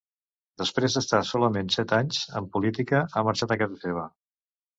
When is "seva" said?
3.87-4.09